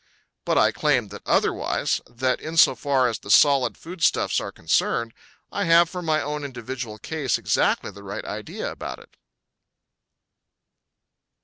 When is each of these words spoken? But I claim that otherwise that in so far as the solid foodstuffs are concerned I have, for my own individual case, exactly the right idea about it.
But 0.45 0.57
I 0.57 0.71
claim 0.71 1.09
that 1.09 1.21
otherwise 1.27 2.01
that 2.07 2.39
in 2.41 2.57
so 2.57 2.73
far 2.73 3.07
as 3.07 3.19
the 3.19 3.29
solid 3.29 3.77
foodstuffs 3.77 4.39
are 4.39 4.51
concerned 4.51 5.13
I 5.51 5.65
have, 5.65 5.91
for 5.91 6.01
my 6.01 6.23
own 6.23 6.43
individual 6.43 6.97
case, 6.97 7.37
exactly 7.37 7.91
the 7.91 8.01
right 8.01 8.25
idea 8.25 8.71
about 8.71 8.97
it. 8.97 9.15